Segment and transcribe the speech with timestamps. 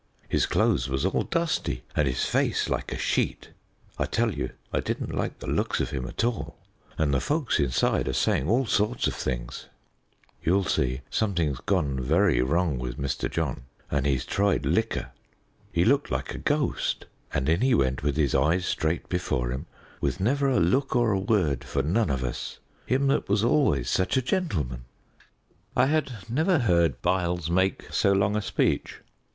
[0.27, 3.51] His clothes was all dusty and his face like a sheet.
[3.99, 6.57] I tell you I didn't like the looks of him at all,
[6.97, 9.67] and the folks inside are saying all sorts of things.
[10.41, 13.29] You'll see, something's gone very wrong with Mr.
[13.29, 15.11] John, and he's tried liquor.
[15.71, 19.67] He looked like a ghost, and in he went with his eyes straight before him,
[19.99, 22.57] with never a look or a word for none of us;
[22.87, 24.85] him that was always such a gentleman!"
[25.75, 29.01] I had never heard Byles make so long a speech.